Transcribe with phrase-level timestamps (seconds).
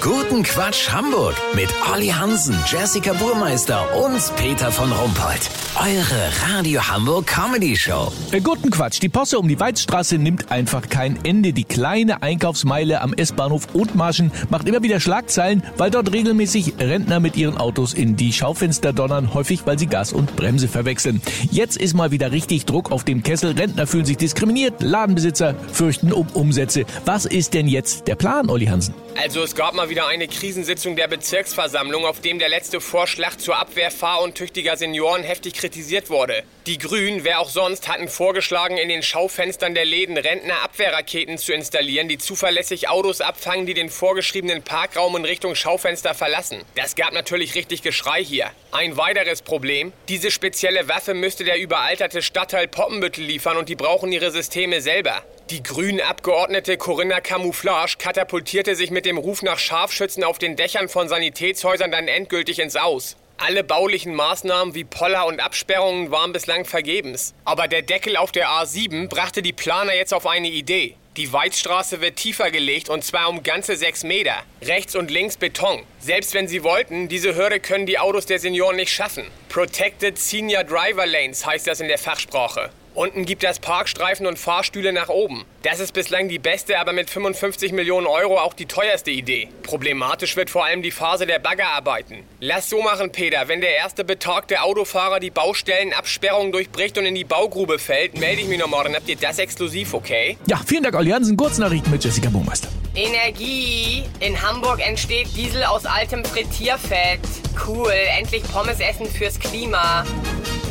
[0.00, 5.50] Guten Quatsch Hamburg mit Olli Hansen, Jessica Burmeister und Peter von Rumpold.
[5.78, 8.10] Eure Radio Hamburg Comedy Show.
[8.32, 9.02] Äh, guten Quatsch.
[9.02, 11.52] Die Posse um die Weizstraße nimmt einfach kein Ende.
[11.52, 17.36] Die kleine Einkaufsmeile am S-Bahnhof Othmarschen macht immer wieder Schlagzeilen, weil dort regelmäßig Rentner mit
[17.36, 21.20] ihren Autos in die Schaufenster donnern, häufig weil sie Gas und Bremse verwechseln.
[21.50, 23.52] Jetzt ist mal wieder richtig Druck auf dem Kessel.
[23.52, 26.86] Rentner fühlen sich diskriminiert, Ladenbesitzer fürchten um Umsätze.
[27.04, 28.94] Was ist denn jetzt der Plan, Olli Hansen?
[29.22, 33.58] Also es gab mal wieder eine Krisensitzung der Bezirksversammlung, auf dem der letzte Vorschlag zur
[33.58, 36.44] Abwehr fahruntüchtiger Senioren heftig kritisiert wurde.
[36.66, 42.08] Die Grünen, wer auch sonst, hatten vorgeschlagen, in den Schaufenstern der Läden Rentner-Abwehrraketen zu installieren,
[42.08, 46.62] die zuverlässig Autos abfangen, die den vorgeschriebenen Parkraum in Richtung Schaufenster verlassen.
[46.76, 48.50] Das gab natürlich richtig Geschrei hier.
[48.70, 54.12] Ein weiteres Problem, diese spezielle Waffe müsste der überalterte Stadtteil Poppenbüttel liefern und die brauchen
[54.12, 55.24] ihre Systeme selber.
[55.50, 60.88] Die grünen Abgeordnete Corinna Camouflage katapultierte sich mit dem Ruf nach Scharfschützen auf den Dächern
[60.88, 63.16] von Sanitätshäusern dann endgültig ins Aus.
[63.36, 67.34] Alle baulichen Maßnahmen wie Poller und Absperrungen waren bislang vergebens.
[67.44, 70.94] Aber der Deckel auf der A7 brachte die Planer jetzt auf eine Idee.
[71.16, 74.44] Die Weizstraße wird tiefer gelegt und zwar um ganze sechs Meter.
[74.62, 75.82] Rechts und links Beton.
[75.98, 79.26] Selbst wenn sie wollten, diese Hürde können die Autos der Senioren nicht schaffen.
[79.48, 82.70] Protected Senior Driver Lanes heißt das in der Fachsprache.
[82.94, 85.44] Unten gibt es Parkstreifen und Fahrstühle nach oben.
[85.62, 89.48] Das ist bislang die beste, aber mit 55 Millionen Euro auch die teuerste Idee.
[89.62, 92.24] Problematisch wird vor allem die Phase der Baggerarbeiten.
[92.40, 93.46] Lass so machen, Peter.
[93.46, 98.48] Wenn der erste betagte Autofahrer die Baustellenabsperrung durchbricht und in die Baugrube fällt, melde ich
[98.48, 98.96] mich noch morgen.
[98.96, 100.36] Habt ihr das exklusiv, okay?
[100.46, 101.36] Ja, vielen Dank, Olli Hansen.
[101.36, 102.68] Kurznachrichten mit Jessica Burmeister.
[102.96, 104.02] Energie.
[104.18, 107.20] In Hamburg entsteht Diesel aus altem Frittierfett.
[107.66, 110.04] Cool, endlich Pommes essen fürs Klima.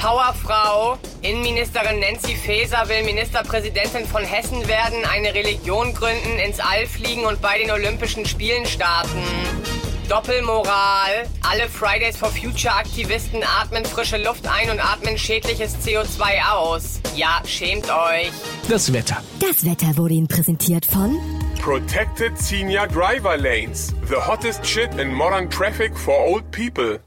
[0.00, 0.98] Powerfrau.
[1.22, 7.42] Innenministerin Nancy Faeser will Ministerpräsidentin von Hessen werden, eine Religion gründen, ins All fliegen und
[7.42, 9.22] bei den Olympischen Spielen starten.
[10.08, 11.28] Doppelmoral.
[11.42, 17.00] Alle Fridays for Future Aktivisten atmen frische Luft ein und atmen schädliches CO2 aus.
[17.14, 18.32] Ja, schämt euch.
[18.68, 19.22] Das Wetter.
[19.40, 21.18] Das Wetter wurde Ihnen präsentiert von
[21.62, 23.94] Protected Senior Driver Lanes.
[24.08, 26.98] The hottest shit in modern traffic for old people.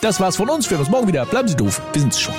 [0.00, 0.70] Das war's von uns.
[0.70, 1.26] Wir hören uns morgen wieder.
[1.26, 1.82] Bleiben Sie doof.
[1.92, 2.34] Wir sind's schon.